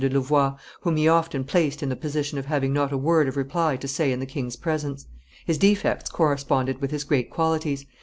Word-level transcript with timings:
de 0.03 0.09
Louvois, 0.09 0.55
whom 0.79 0.95
he 0.95 1.07
often 1.07 1.43
placed 1.43 1.83
in 1.83 1.89
the 1.89 1.95
position 1.95 2.39
of 2.39 2.47
having 2.47 2.73
not 2.73 2.91
a 2.91 2.97
word 2.97 3.27
of 3.27 3.37
reply 3.37 3.77
to 3.77 3.87
say 3.87 4.11
in 4.11 4.19
the 4.19 4.25
king's 4.25 4.55
presence. 4.55 5.05
His 5.45 5.59
defects 5.59 6.09
corresponded 6.09 6.81
with 6.81 6.89
his 6.89 7.03
great 7.03 7.29
qualities. 7.29 7.85